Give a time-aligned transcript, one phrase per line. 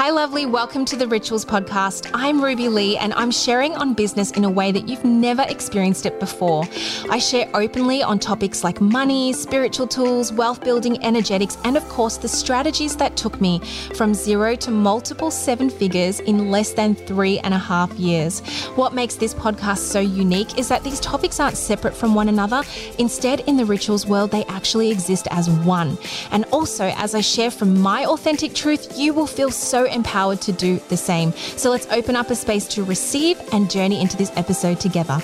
[0.00, 0.46] Hi, lovely.
[0.46, 2.10] Welcome to the Rituals Podcast.
[2.14, 6.06] I'm Ruby Lee, and I'm sharing on business in a way that you've never experienced
[6.06, 6.64] it before.
[7.10, 12.16] I share openly on topics like money, spiritual tools, wealth building, energetics, and of course,
[12.16, 13.58] the strategies that took me
[13.94, 18.40] from zero to multiple seven figures in less than three and a half years.
[18.76, 22.62] What makes this podcast so unique is that these topics aren't separate from one another.
[22.98, 25.98] Instead, in the rituals world, they actually exist as one.
[26.30, 30.52] And also, as I share from my authentic truth, you will feel so empowered to
[30.52, 31.32] do the same.
[31.32, 35.20] So let's open up a space to receive and journey into this episode together.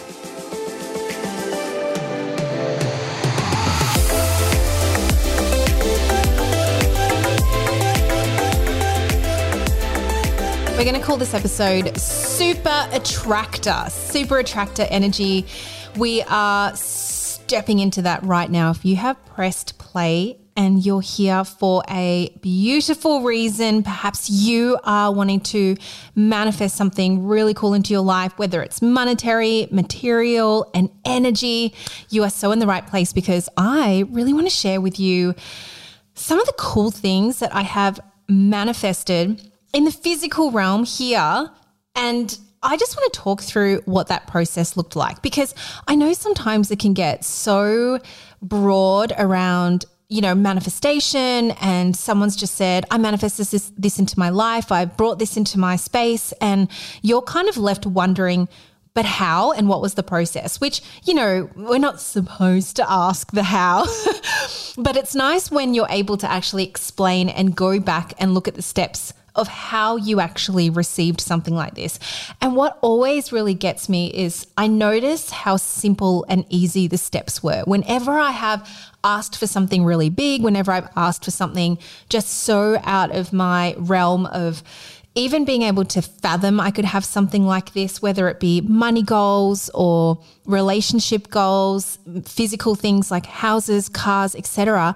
[10.77, 15.47] We're going to call this episode Super Attractor, Super Attractor Energy.
[15.97, 18.71] We are stepping into that right now.
[18.73, 23.83] If you have pressed play and you're here for a beautiful reason.
[23.83, 25.77] Perhaps you are wanting to
[26.15, 31.75] manifest something really cool into your life, whether it's monetary, material, and energy.
[32.09, 35.35] You are so in the right place because I really want to share with you
[36.15, 41.51] some of the cool things that I have manifested in the physical realm here.
[41.95, 45.55] And I just want to talk through what that process looked like because
[45.87, 48.01] I know sometimes it can get so
[48.43, 54.29] broad around you know, manifestation and someone's just said, I manifested this, this into my
[54.29, 54.71] life.
[54.71, 56.33] I brought this into my space.
[56.41, 56.69] And
[57.03, 58.49] you're kind of left wondering,
[58.95, 60.61] but how and what was the process?
[60.61, 63.85] Which, you know, we're not supposed to ask the how,
[64.79, 68.55] but it's nice when you're able to actually explain and go back and look at
[68.55, 71.99] the steps of how you actually received something like this.
[72.41, 77.43] And what always really gets me is I notice how simple and easy the steps
[77.43, 77.63] were.
[77.67, 78.69] Whenever I have
[79.05, 81.79] asked for something really big, whenever I've asked for something
[82.09, 84.63] just so out of my realm of
[85.17, 89.03] even being able to fathom I could have something like this, whether it be money
[89.03, 94.95] goals or relationship goals, physical things like houses, cars, etc.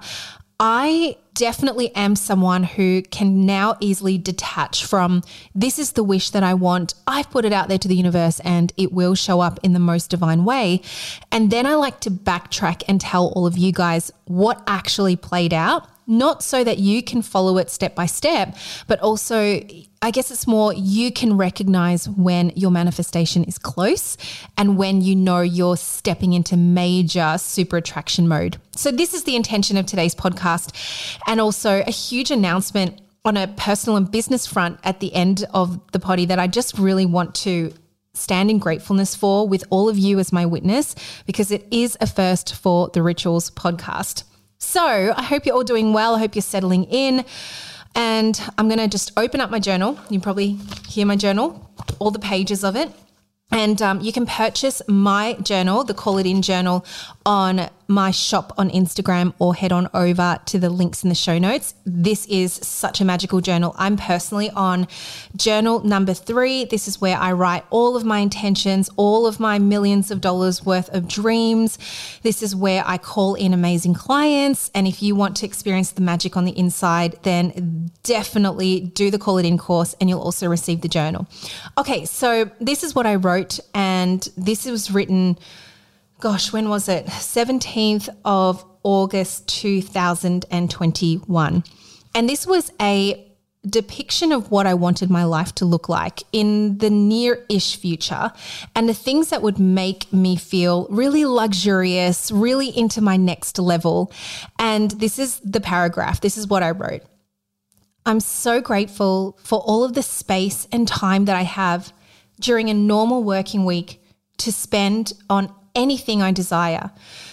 [0.63, 5.23] I definitely am someone who can now easily detach from
[5.55, 6.93] this is the wish that I want.
[7.07, 9.79] I've put it out there to the universe and it will show up in the
[9.79, 10.83] most divine way.
[11.31, 15.51] And then I like to backtrack and tell all of you guys what actually played
[15.51, 18.55] out not so that you can follow it step by step,
[18.87, 19.61] but also,
[20.01, 24.17] I guess it's more you can recognize when your manifestation is close
[24.57, 28.57] and when you know you're stepping into major super attraction mode.
[28.75, 30.73] So, this is the intention of today's podcast,
[31.27, 35.79] and also a huge announcement on a personal and business front at the end of
[35.91, 37.71] the potty that I just really want to
[38.13, 40.95] stand in gratefulness for with all of you as my witness
[41.25, 44.23] because it is a first for the Rituals podcast.
[44.63, 46.15] So I hope you're all doing well.
[46.15, 47.25] I hope you're settling in.
[47.95, 49.99] And I'm going to just open up my journal.
[50.09, 52.89] You probably hear my journal, all the pages of it.
[53.51, 56.85] And um, you can purchase my journal, the Call It In journal,
[57.25, 61.37] on my shop on Instagram or head on over to the links in the show
[61.37, 61.75] notes.
[61.85, 63.75] This is such a magical journal.
[63.77, 64.87] I'm personally on
[65.35, 66.65] journal number three.
[66.65, 70.65] This is where I write all of my intentions, all of my millions of dollars
[70.65, 71.77] worth of dreams.
[72.23, 74.71] This is where I call in amazing clients.
[74.73, 79.19] And if you want to experience the magic on the inside, then definitely do the
[79.19, 81.27] Call It In course and you'll also receive the journal.
[81.77, 85.37] Okay, so this is what I wrote, and this was written
[86.21, 87.07] gosh, when was it?
[87.07, 91.63] 17th of August 2021.
[92.13, 93.27] And this was a
[93.67, 98.31] depiction of what I wanted my life to look like in the near ish future
[98.75, 104.11] and the things that would make me feel really luxurious, really into my next level.
[104.59, 106.21] And this is the paragraph.
[106.21, 107.01] This is what I wrote.
[108.05, 111.91] I'm so grateful for all of the space and time that I have
[112.39, 114.03] during a normal working week
[114.37, 116.91] to spend on anything I desire,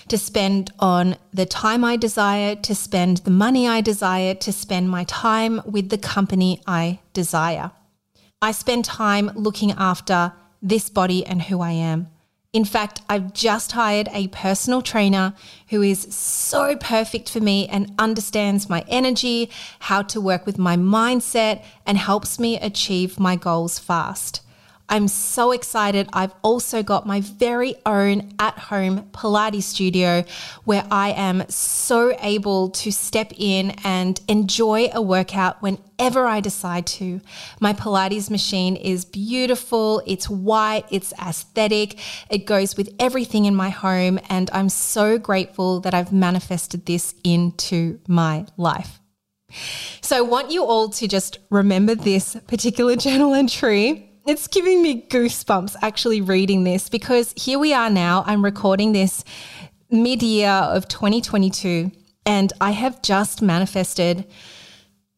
[0.08, 4.90] to spend on the time I desire, to spend the money I desire, to spend
[4.90, 7.72] my time with the company I desire.
[8.40, 10.32] I spend time looking after
[10.62, 12.08] this body and who I am.
[12.52, 15.34] In fact, I've just hired a personal trainer
[15.68, 20.76] who is so perfect for me and understands my energy, how to work with my
[20.76, 24.40] mindset, and helps me achieve my goals fast.
[24.88, 26.08] I'm so excited.
[26.12, 30.24] I've also got my very own at home Pilates studio
[30.64, 36.86] where I am so able to step in and enjoy a workout whenever I decide
[36.86, 37.20] to.
[37.60, 41.98] My Pilates machine is beautiful, it's white, it's aesthetic,
[42.30, 47.14] it goes with everything in my home, and I'm so grateful that I've manifested this
[47.24, 49.00] into my life.
[50.00, 54.07] So I want you all to just remember this particular journal entry.
[54.28, 58.24] It's giving me goosebumps actually reading this because here we are now.
[58.26, 59.24] I'm recording this
[59.90, 61.90] mid year of 2022,
[62.26, 64.26] and I have just manifested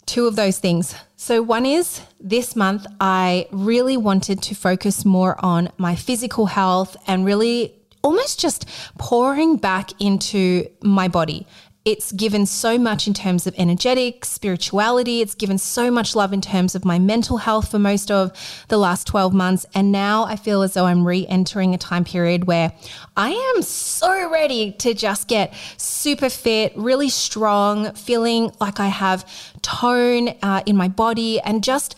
[0.06, 0.94] two of those things.
[1.16, 6.96] So, one is this month, I really wanted to focus more on my physical health
[7.08, 7.74] and really
[8.04, 8.64] almost just
[8.96, 11.48] pouring back into my body
[11.90, 15.22] it's given so much in terms of energetic, spirituality.
[15.22, 18.30] It's given so much love in terms of my mental health for most of
[18.68, 19.66] the last 12 months.
[19.74, 22.72] And now I feel as though I'm re entering a time period where
[23.16, 29.26] I am so ready to just get super fit, really strong, feeling like I have
[29.62, 31.96] tone uh, in my body and just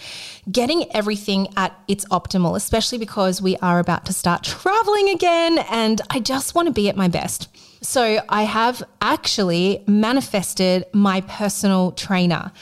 [0.50, 5.58] getting everything at its optimal, especially because we are about to start traveling again.
[5.70, 7.51] And I just want to be at my best.
[7.82, 12.52] So I have actually manifested my personal trainer.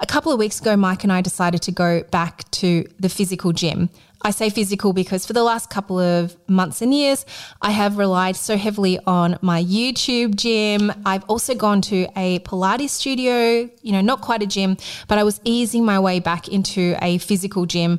[0.00, 3.52] A couple of weeks ago, Mike and I decided to go back to the physical
[3.52, 3.90] gym.
[4.22, 7.24] I say physical because for the last couple of months and years,
[7.62, 10.92] I have relied so heavily on my YouTube gym.
[11.06, 14.76] I've also gone to a Pilates studio, you know, not quite a gym,
[15.08, 17.98] but I was easing my way back into a physical gym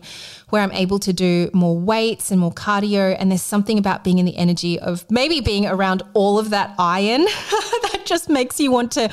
[0.49, 3.15] where I'm able to do more weights and more cardio.
[3.17, 6.75] And there's something about being in the energy of maybe being around all of that
[6.77, 9.11] iron that just makes you want to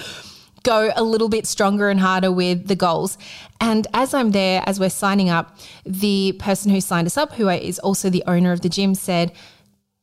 [0.63, 3.19] go a little bit stronger and harder with the goals.
[3.61, 7.49] And as I'm there, as we're signing up, the person who signed us up, who
[7.49, 9.33] is also the owner of the gym, said,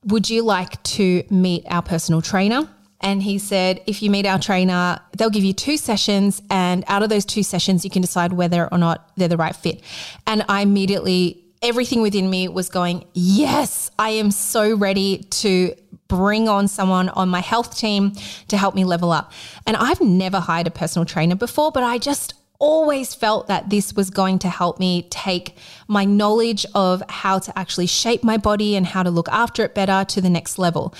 [0.05, 2.67] Would you like to meet our personal trainer?
[3.01, 6.41] And he said, if you meet our trainer, they'll give you two sessions.
[6.49, 9.55] And out of those two sessions, you can decide whether or not they're the right
[9.55, 9.81] fit.
[10.25, 15.75] And I immediately, everything within me was going, yes, I am so ready to
[16.07, 18.13] bring on someone on my health team
[18.47, 19.31] to help me level up.
[19.65, 23.93] And I've never hired a personal trainer before, but I just always felt that this
[23.95, 25.55] was going to help me take
[25.87, 29.75] my knowledge of how to actually shape my body and how to look after it
[29.75, 30.93] better to the next level.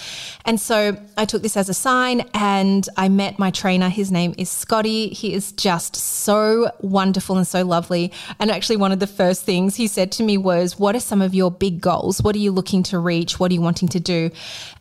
[0.44, 3.90] And so I took this as a sign and I met my trainer.
[3.90, 5.10] His name is Scotty.
[5.10, 8.12] He is just so wonderful and so lovely.
[8.40, 11.22] And actually, one of the first things he said to me was, What are some
[11.22, 12.22] of your big goals?
[12.22, 13.40] What are you looking to reach?
[13.40, 14.30] What are you wanting to do?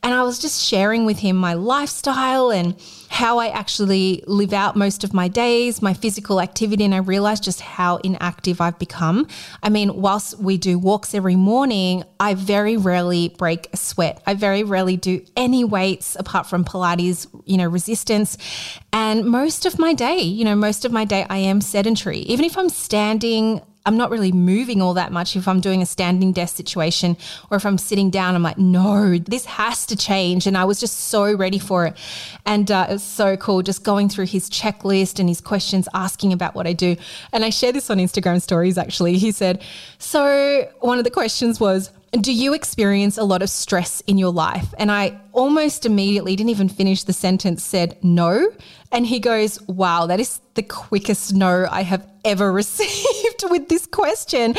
[0.03, 2.77] And I was just sharing with him my lifestyle and
[3.15, 7.45] how I actually live out most of my days, my physical activity, and I realized
[7.45, 9.29] just how inactive I've become.
[9.63, 14.21] I mean, whilst we do walks every morning, I very rarely break a sweat.
[14.27, 18.37] I very rarely do any weights apart from Pilates, you know, resistance.
[18.93, 22.19] And most of my day, you know, most of my day, I am sedentary.
[22.19, 25.87] Even if I'm standing, I'm not really moving all that much if I'm doing a
[25.87, 27.19] standing desk situation
[27.51, 28.35] or if I'm sitting down.
[28.35, 30.47] I'm like, no, this has to change.
[30.47, 31.97] And I was just so ready for it.
[32.47, 36.33] And uh, it was so cool just going through his checklist and his questions, asking
[36.33, 36.97] about what I do.
[37.33, 39.19] And I shared this on Instagram stories actually.
[39.19, 39.63] He said,
[39.99, 41.91] So one of the questions was,
[42.23, 44.73] do you experience a lot of stress in your life?
[44.79, 48.51] And I almost immediately didn't even finish the sentence, said no.
[48.93, 53.87] And he goes, Wow, that is the quickest no I have ever received with this
[53.87, 54.55] question.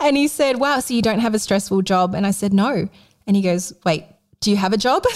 [0.00, 2.14] And he said, Wow, so you don't have a stressful job?
[2.14, 2.88] And I said, No.
[3.26, 4.06] And he goes, Wait,
[4.40, 5.04] do you have a job?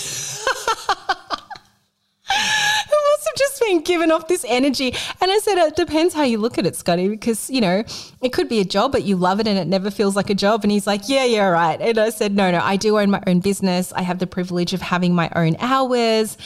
[3.68, 4.94] been given off this energy.
[5.20, 7.84] And I said, it depends how you look at it, Scotty, because, you know,
[8.22, 10.34] it could be a job, but you love it and it never feels like a
[10.34, 10.64] job.
[10.64, 11.80] And he's like, yeah, yeah, right.
[11.80, 13.92] And I said, no, no, I do own my own business.
[13.92, 16.36] I have the privilege of having my own hours.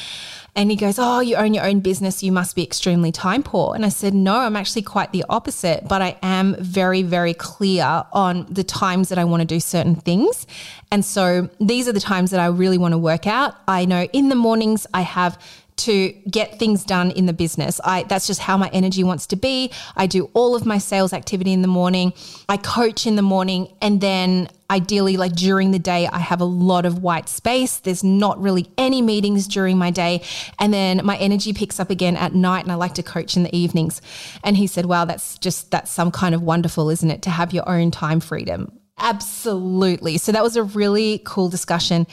[0.55, 2.23] And he goes, Oh, you own your own business.
[2.23, 3.75] You must be extremely time poor.
[3.75, 8.05] And I said, No, I'm actually quite the opposite, but I am very, very clear
[8.13, 10.47] on the times that I want to do certain things.
[10.91, 13.55] And so these are the times that I really want to work out.
[13.67, 15.43] I know in the mornings I have
[15.83, 17.81] to get things done in the business.
[17.85, 19.71] I that's just how my energy wants to be.
[19.97, 22.13] I do all of my sales activity in the morning.
[22.49, 26.47] I coach in the morning and then ideally like during the day I have a
[26.47, 27.79] lot of white space.
[27.79, 30.23] There's not really any meetings during my day
[30.59, 33.43] and then my energy picks up again at night and I like to coach in
[33.43, 34.01] the evenings.
[34.43, 37.53] And he said, "Wow, that's just that's some kind of wonderful, isn't it, to have
[37.53, 40.19] your own time freedom?" Absolutely.
[40.19, 42.07] So that was a really cool discussion.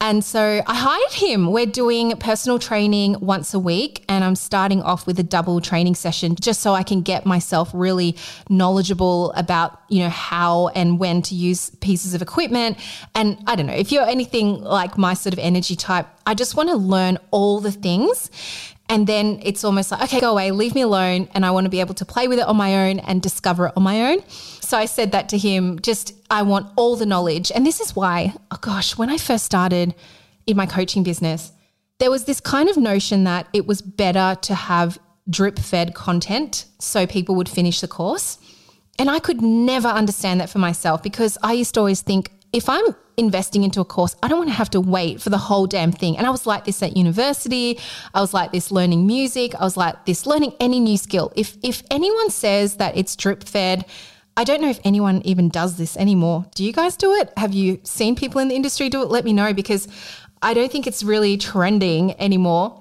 [0.00, 1.50] And so I hired him.
[1.50, 5.96] We're doing personal training once a week, and I'm starting off with a double training
[5.96, 8.16] session just so I can get myself really
[8.48, 12.78] knowledgeable about, you know, how and when to use pieces of equipment.
[13.16, 16.54] And I don't know, if you're anything like my sort of energy type, I just
[16.54, 18.30] want to learn all the things.
[18.90, 21.28] And then it's almost like, okay, go away, leave me alone.
[21.34, 23.66] And I want to be able to play with it on my own and discover
[23.66, 24.26] it on my own.
[24.28, 27.50] So I said that to him, just, I want all the knowledge.
[27.54, 29.94] And this is why, oh gosh, when I first started
[30.46, 31.52] in my coaching business,
[31.98, 36.66] there was this kind of notion that it was better to have drip fed content
[36.78, 38.38] so people would finish the course.
[38.98, 42.68] And I could never understand that for myself because I used to always think if
[42.68, 45.66] I'm investing into a course, I don't want to have to wait for the whole
[45.66, 46.16] damn thing.
[46.16, 47.78] And I was like this at university.
[48.14, 49.54] I was like this learning music.
[49.54, 51.32] I was like this learning any new skill.
[51.36, 53.84] If if anyone says that it's drip fed,
[54.38, 56.46] I don't know if anyone even does this anymore.
[56.54, 57.32] Do you guys do it?
[57.36, 59.08] Have you seen people in the industry do it?
[59.08, 59.88] Let me know because
[60.40, 62.80] I don't think it's really trending anymore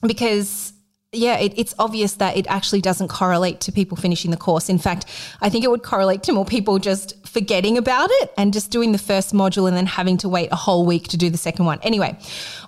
[0.00, 0.72] because
[1.16, 4.68] yeah, it, it's obvious that it actually doesn't correlate to people finishing the course.
[4.68, 5.06] In fact,
[5.40, 8.92] I think it would correlate to more people just forgetting about it and just doing
[8.92, 11.64] the first module and then having to wait a whole week to do the second
[11.64, 11.78] one.
[11.82, 12.16] Anyway,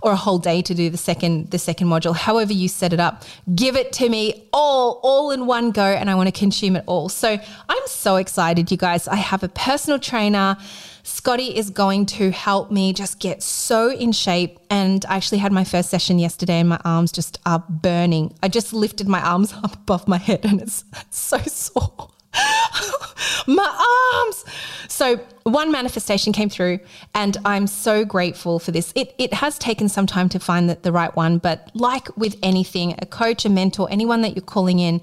[0.02, 2.14] or a whole day to do the second the second module.
[2.14, 3.24] However you set it up,
[3.54, 6.84] give it to me all all in one go and I want to consume it
[6.86, 7.08] all.
[7.08, 7.38] So,
[7.68, 9.08] I'm so excited you guys.
[9.08, 10.56] I have a personal trainer
[11.06, 14.58] Scotty is going to help me just get so in shape.
[14.68, 18.34] And I actually had my first session yesterday and my arms just are burning.
[18.42, 22.10] I just lifted my arms up above my head and it's, so sore.
[23.46, 24.44] my arms.
[24.88, 26.80] So one manifestation came through
[27.14, 28.92] and I'm so grateful for this.
[28.96, 32.36] It, it has taken some time to find the, the right one, but like with
[32.42, 35.00] anything, a coach, a mentor, anyone that you're calling in,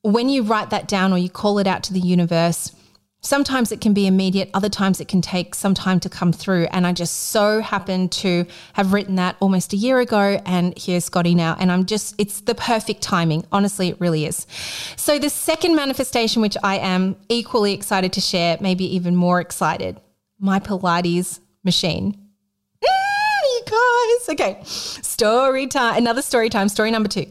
[0.00, 2.72] when you write that down or you call it out to the universe,
[3.20, 6.68] Sometimes it can be immediate, other times it can take some time to come through.
[6.70, 10.40] And I just so happened to have written that almost a year ago.
[10.46, 11.56] And here's Scotty now.
[11.58, 13.44] And I'm just, it's the perfect timing.
[13.50, 14.46] Honestly, it really is.
[14.96, 20.00] So, the second manifestation, which I am equally excited to share, maybe even more excited,
[20.38, 22.27] my Pilates machine.
[23.68, 24.28] Guys.
[24.30, 24.58] Okay.
[24.64, 25.98] Story time.
[25.98, 26.68] Another story time.
[26.68, 27.26] Story number two.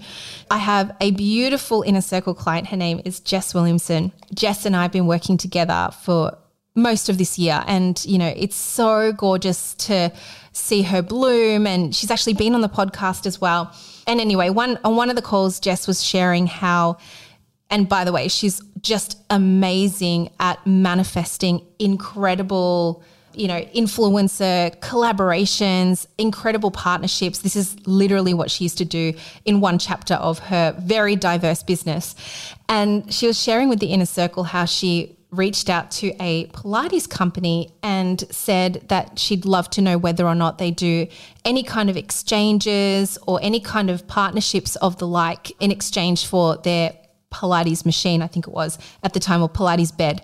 [0.52, 2.68] I have a beautiful inner circle client.
[2.68, 4.12] Her name is Jess Williamson.
[4.34, 6.38] Jess and I have been working together for
[6.76, 7.64] most of this year.
[7.66, 10.12] And, you know, it's so gorgeous to
[10.54, 11.66] see her bloom.
[11.66, 13.74] And she's actually been on the podcast as well.
[14.06, 16.98] And anyway, one on one of the calls, Jess was sharing how,
[17.70, 23.04] and by the way, she's just amazing at manifesting incredible
[23.38, 27.40] you know, influencer collaborations, incredible partnerships.
[27.40, 29.14] This is literally what she used to do
[29.46, 32.16] in one chapter of her very diverse business.
[32.68, 37.08] And she was sharing with the inner circle how she reached out to a Pilates
[37.10, 41.06] company and said that she'd love to know whether or not they do
[41.44, 46.58] any kind of exchanges or any kind of partnerships of the like in exchange for
[46.58, 46.94] their
[47.32, 50.22] Pilates machine, I think it was at the time, or Pilates bed.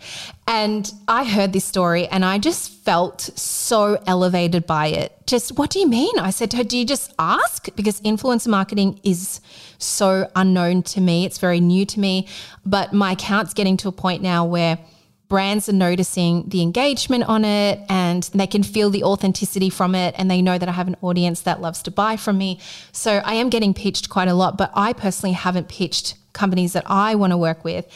[0.48, 5.12] And I heard this story and I just felt so elevated by it.
[5.26, 6.18] Just, what do you mean?
[6.18, 7.68] I said to her, Do you just ask?
[7.76, 9.42] Because influencer marketing is
[9.78, 12.28] so unknown to me, it's very new to me.
[12.66, 14.80] But my account's getting to a point now where
[15.34, 20.14] brands are noticing the engagement on it and they can feel the authenticity from it
[20.16, 22.60] and they know that I have an audience that loves to buy from me.
[22.92, 26.84] So I am getting pitched quite a lot, but I personally haven't pitched companies that
[26.86, 27.88] I want to work with.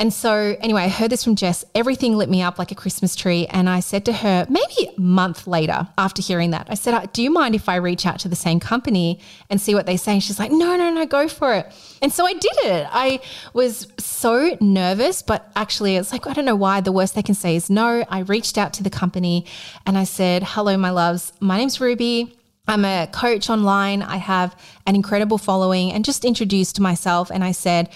[0.00, 1.64] And so, anyway, I heard this from Jess.
[1.74, 3.46] Everything lit me up like a Christmas tree.
[3.46, 7.06] And I said to her, maybe a month later after hearing that, I said, uh,
[7.12, 9.18] Do you mind if I reach out to the same company
[9.50, 10.12] and see what they say?
[10.12, 11.66] And she's like, No, no, no, go for it.
[12.00, 12.86] And so I did it.
[12.90, 13.20] I
[13.52, 16.80] was so nervous, but actually, it's like, I don't know why.
[16.80, 18.04] The worst they can say is no.
[18.08, 19.46] I reached out to the company
[19.84, 21.32] and I said, Hello, my loves.
[21.40, 22.38] My name's Ruby.
[22.68, 24.02] I'm a coach online.
[24.02, 24.54] I have
[24.86, 27.88] an incredible following and just introduced myself and I said,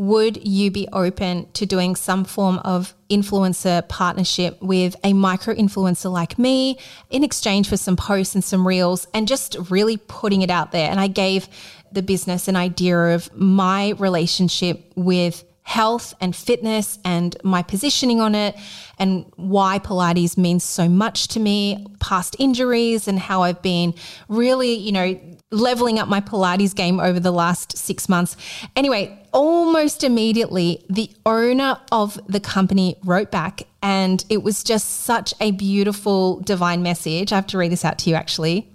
[0.00, 6.10] would you be open to doing some form of influencer partnership with a micro influencer
[6.10, 6.78] like me
[7.10, 10.90] in exchange for some posts and some reels and just really putting it out there?
[10.90, 11.48] And I gave
[11.92, 18.34] the business an idea of my relationship with health and fitness and my positioning on
[18.34, 18.56] it
[18.98, 23.94] and why Pilates means so much to me, past injuries, and how I've been
[24.28, 25.20] really, you know,
[25.52, 28.36] leveling up my Pilates game over the last six months.
[28.74, 35.34] Anyway, almost immediately, the owner of the company wrote back, and it was just such
[35.40, 37.32] a beautiful divine message.
[37.32, 38.68] I have to read this out to you actually.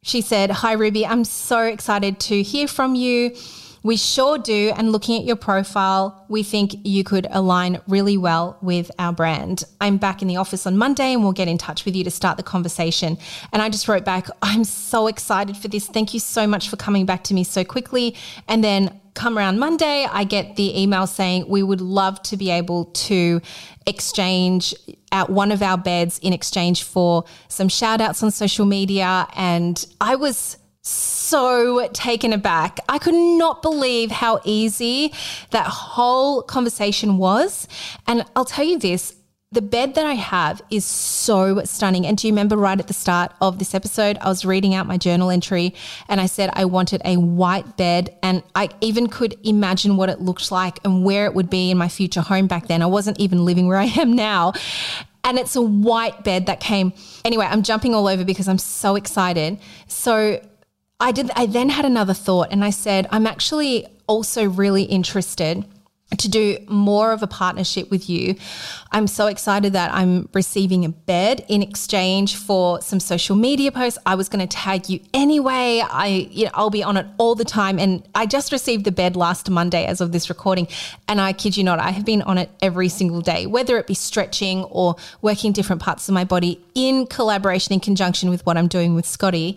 [0.00, 3.36] She said, Hi, Ruby, I'm so excited to hear from you.
[3.84, 4.72] We sure do.
[4.74, 9.62] And looking at your profile, we think you could align really well with our brand.
[9.78, 12.10] I'm back in the office on Monday and we'll get in touch with you to
[12.10, 13.18] start the conversation.
[13.52, 15.86] And I just wrote back, I'm so excited for this.
[15.86, 18.16] Thank you so much for coming back to me so quickly.
[18.48, 22.50] And then come around Monday, I get the email saying we would love to be
[22.50, 23.42] able to
[23.86, 24.74] exchange
[25.12, 29.28] at one of our beds in exchange for some shout outs on social media.
[29.36, 32.78] And I was so taken aback.
[32.88, 35.12] I could not believe how easy
[35.50, 37.66] that whole conversation was.
[38.06, 39.16] And I'll tell you this
[39.54, 42.04] the bed that I have is so stunning.
[42.06, 44.88] And do you remember right at the start of this episode, I was reading out
[44.88, 45.74] my journal entry
[46.08, 48.16] and I said I wanted a white bed.
[48.22, 51.78] And I even could imagine what it looked like and where it would be in
[51.78, 52.82] my future home back then.
[52.82, 54.54] I wasn't even living where I am now.
[55.22, 56.92] And it's a white bed that came.
[57.24, 59.58] Anyway, I'm jumping all over because I'm so excited.
[59.86, 60.40] So
[61.00, 65.64] I did, I then had another thought and I said, I'm actually also really interested
[66.18, 68.36] to do more of a partnership with you.
[68.92, 73.98] I'm so excited that I'm receiving a bed in exchange for some social media posts.
[74.06, 75.82] I was going to tag you anyway.
[75.84, 78.92] I you know, I'll be on it all the time and I just received the
[78.92, 80.68] bed last Monday as of this recording
[81.08, 83.86] and I kid you not, I have been on it every single day, whether it
[83.86, 88.56] be stretching or working different parts of my body in collaboration in conjunction with what
[88.56, 89.56] I'm doing with Scotty.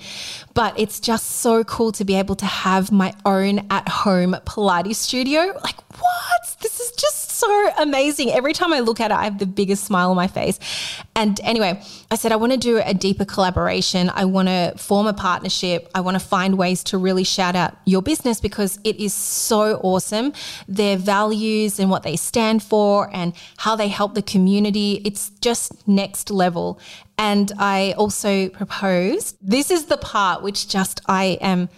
[0.54, 5.60] But it's just so cool to be able to have my own at-home Pilates studio.
[5.63, 6.56] Like what?
[6.62, 8.32] This is just so amazing.
[8.32, 10.60] Every time I look at it, I have the biggest smile on my face.
[11.16, 14.10] And anyway, I said, I want to do a deeper collaboration.
[14.13, 15.89] I want to form a partnership.
[15.94, 19.80] I want to find ways to really shout out your business because it is so
[19.84, 20.34] awesome.
[20.68, 25.01] Their values and what they stand for and how they help the community.
[25.06, 26.80] It's just next level.
[27.18, 31.70] And I also proposed this is the part which just I am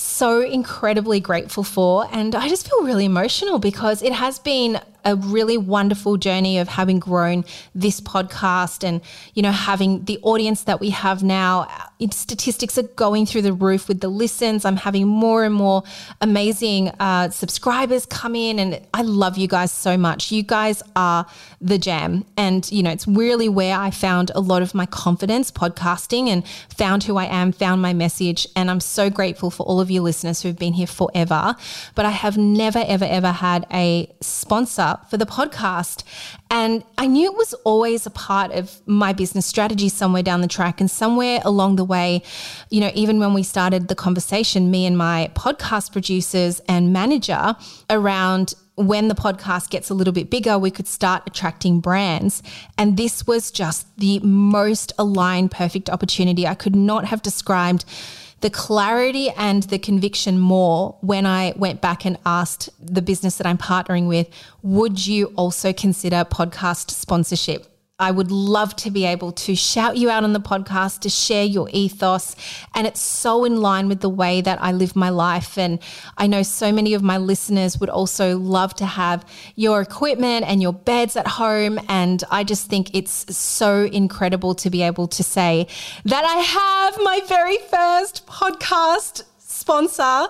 [0.00, 2.08] so incredibly grateful for.
[2.12, 6.68] And I just feel really emotional because it has been a really wonderful journey of
[6.68, 9.00] having grown this podcast and,
[9.34, 11.68] you know, having the audience that we have now.
[12.10, 14.64] Statistics are going through the roof with the listens.
[14.64, 15.82] I'm having more and more
[16.20, 20.32] amazing uh, subscribers come in, and I love you guys so much.
[20.32, 21.26] You guys are
[21.60, 22.24] the jam.
[22.36, 26.46] And, you know, it's really where I found a lot of my confidence podcasting and
[26.46, 28.46] found who I am, found my message.
[28.56, 31.54] And I'm so grateful for all of you listeners who've been here forever.
[31.94, 36.02] But I have never, ever, ever had a sponsor for the podcast.
[36.50, 40.48] And I knew it was always a part of my business strategy somewhere down the
[40.48, 42.22] track and somewhere along the way.
[42.70, 47.54] You know, even when we started the conversation, me and my podcast producers and manager
[47.90, 52.42] around when the podcast gets a little bit bigger, we could start attracting brands.
[52.78, 56.46] And this was just the most aligned, perfect opportunity.
[56.46, 57.84] I could not have described
[58.40, 63.46] the clarity and the conviction more when I went back and asked the business that
[63.46, 64.28] I'm partnering with,
[64.62, 67.69] would you also consider podcast sponsorship?
[68.00, 71.44] I would love to be able to shout you out on the podcast, to share
[71.44, 72.34] your ethos.
[72.74, 75.58] And it's so in line with the way that I live my life.
[75.58, 75.78] And
[76.16, 80.62] I know so many of my listeners would also love to have your equipment and
[80.62, 81.78] your beds at home.
[81.88, 85.66] And I just think it's so incredible to be able to say
[86.06, 89.24] that I have my very first podcast
[89.60, 90.26] sponsor,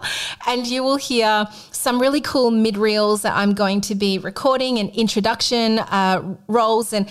[0.46, 4.78] and you will hear some really cool mid reels that I'm going to be recording
[4.78, 6.92] and introduction uh, rolls.
[6.92, 7.09] And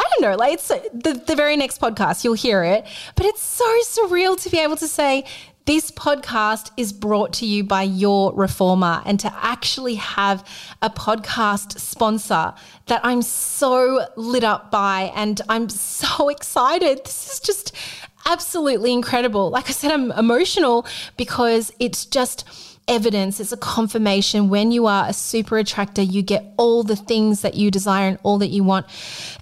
[0.00, 2.86] I don't know, like it's the, the very next podcast, you'll hear it.
[3.16, 5.26] But it's so surreal to be able to say,
[5.66, 10.42] this podcast is brought to you by your reformer and to actually have
[10.80, 12.54] a podcast sponsor
[12.86, 17.04] that I'm so lit up by and I'm so excited.
[17.04, 17.76] This is just
[18.24, 19.50] absolutely incredible.
[19.50, 20.86] Like I said, I'm emotional
[21.18, 24.50] because it's just evidence, it's a confirmation.
[24.50, 28.18] When you are a super attractor, you get all the things that you desire and
[28.24, 28.86] all that you want.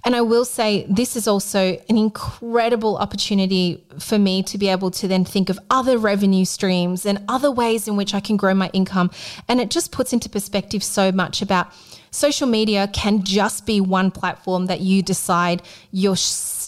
[0.05, 4.91] And I will say, this is also an incredible opportunity for me to be able
[4.91, 8.53] to then think of other revenue streams and other ways in which I can grow
[8.53, 9.09] my income.
[9.47, 11.73] And it just puts into perspective so much about
[12.11, 16.15] social media can just be one platform that you decide you're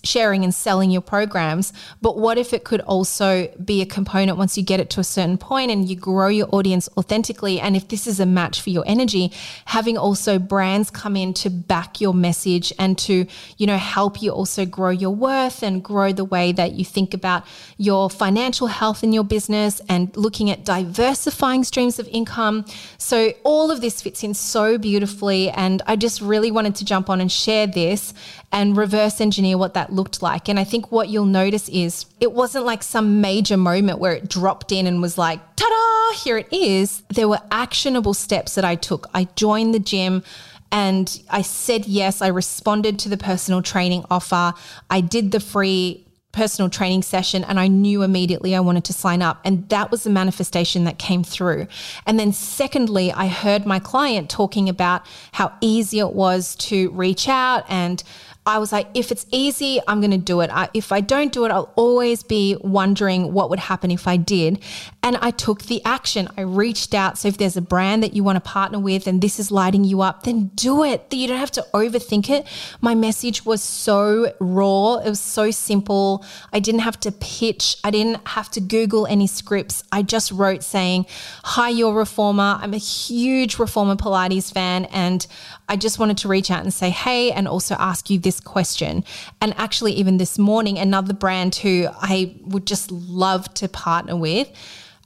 [0.03, 1.73] sharing and selling your programs.
[2.01, 5.03] But what if it could also be a component once you get it to a
[5.03, 7.59] certain point and you grow your audience authentically?
[7.59, 9.31] And if this is a match for your energy,
[9.65, 13.25] having also brands come in to back your message and to,
[13.57, 17.13] you know, help you also grow your worth and grow the way that you think
[17.13, 17.45] about
[17.77, 22.65] your financial health in your business and looking at diversifying streams of income.
[22.97, 27.09] So all of this fits in so beautifully and I just really wanted to jump
[27.09, 28.13] on and share this
[28.51, 30.49] and reverse engineer what that looked like.
[30.49, 34.29] And I think what you'll notice is it wasn't like some major moment where it
[34.29, 37.03] dropped in and was like, ta da, here it is.
[37.09, 39.07] There were actionable steps that I took.
[39.13, 40.23] I joined the gym
[40.71, 42.21] and I said yes.
[42.21, 44.53] I responded to the personal training offer.
[44.89, 49.21] I did the free personal training session and I knew immediately I wanted to sign
[49.21, 49.39] up.
[49.43, 51.67] And that was the manifestation that came through.
[52.05, 57.27] And then, secondly, I heard my client talking about how easy it was to reach
[57.27, 58.03] out and
[58.51, 60.49] I was like, if it's easy, I'm going to do it.
[60.51, 64.17] I, if I don't do it, I'll always be wondering what would happen if I
[64.17, 64.61] did.
[65.01, 66.27] And I took the action.
[66.37, 67.17] I reached out.
[67.17, 69.85] So if there's a brand that you want to partner with and this is lighting
[69.85, 71.07] you up, then do it.
[71.11, 72.45] You don't have to overthink it.
[72.81, 74.95] My message was so raw.
[74.97, 76.25] It was so simple.
[76.51, 77.77] I didn't have to pitch.
[77.85, 79.81] I didn't have to Google any scripts.
[79.93, 81.05] I just wrote saying,
[81.43, 82.59] Hi, your reformer.
[82.61, 85.25] I'm a huge reformer Pilates fan and
[85.71, 89.03] I just wanted to reach out and say, hey, and also ask you this question.
[89.39, 94.51] And actually, even this morning, another brand who I would just love to partner with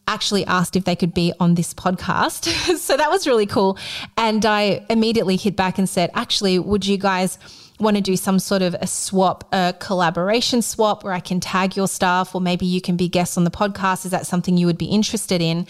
[0.08, 2.45] actually asked if they could be on this podcast.
[2.78, 3.78] so that was really cool.
[4.17, 7.39] And I immediately hit back and said, actually, would you guys
[7.80, 11.76] want to do some sort of a swap, a collaboration swap where I can tag
[11.76, 14.06] your stuff, or maybe you can be guests on the podcast.
[14.06, 15.67] Is that something you would be interested in?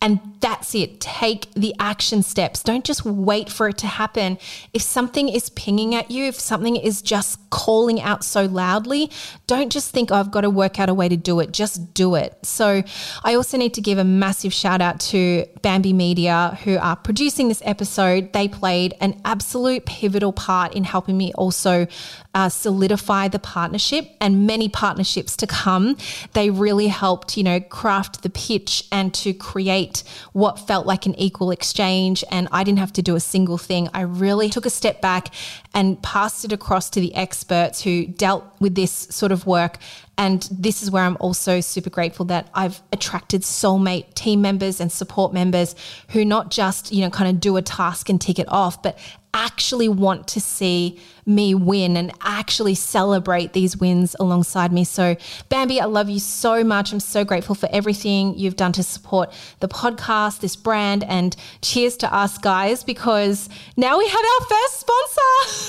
[0.00, 1.00] And that's it.
[1.00, 2.62] Take the action steps.
[2.62, 4.36] Don't just wait for it to happen.
[4.74, 9.10] If something is pinging at you, if something is just calling out so loudly,
[9.46, 11.52] don't just think, oh, I've got to work out a way to do it.
[11.52, 12.36] Just do it.
[12.42, 12.82] So
[13.22, 17.48] I also need to give a massive shout out to Bambi Media, who are producing
[17.48, 18.34] this episode.
[18.34, 21.86] They played an absolute pivotal part in helping me also
[22.34, 25.96] uh, solidify the partnership and many partnerships to come.
[26.34, 29.93] They really helped, you know, craft the pitch and to create
[30.32, 32.24] what felt like an equal exchange.
[32.30, 33.88] And I didn't have to do a single thing.
[33.94, 35.28] I really took a step back
[35.72, 39.78] and passed it across to the experts who dealt with this sort of work
[40.16, 44.90] and this is where I'm also super grateful that I've attracted soulmate team members and
[44.92, 45.74] support members
[46.10, 48.96] who not just, you know, kind of do a task and tick it off, but
[49.32, 54.84] actually want to see me win and actually celebrate these wins alongside me.
[54.84, 55.16] So,
[55.48, 56.92] Bambi, I love you so much.
[56.92, 61.96] I'm so grateful for everything you've done to support the podcast, this brand, and cheers
[61.98, 65.20] to us guys because now we have our first sponsor.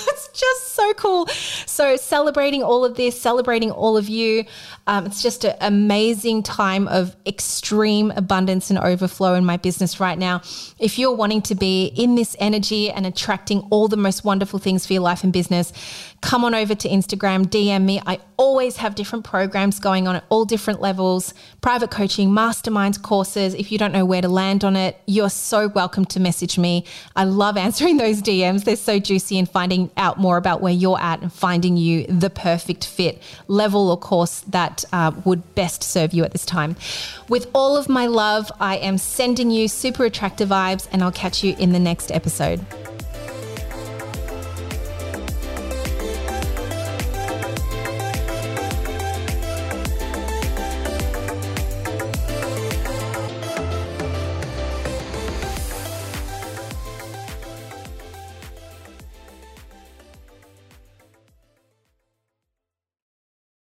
[0.12, 1.28] it's just so cool.
[1.28, 4.46] So, celebrating all of this, celebrating all of you.
[4.88, 10.18] Um, it's just an amazing time of extreme abundance and overflow in my business right
[10.18, 10.42] now.
[10.78, 14.86] If you're wanting to be in this energy and attracting all the most wonderful things
[14.86, 15.72] for your life and business,
[16.22, 18.02] come on over to Instagram, DM me.
[18.06, 23.54] I always have different programs going on at all different levels private coaching, masterminds, courses.
[23.56, 26.86] If you don't know where to land on it, you're so welcome to message me.
[27.16, 28.64] I love answering those DMs.
[28.64, 32.30] They're so juicy and finding out more about where you're at and finding you the
[32.30, 36.76] perfect fit level or course that uh, would best serve you at this time.
[37.30, 41.44] With all of my love, I am sending you super attractive vibes, and I'll catch
[41.44, 42.64] you in the next episode.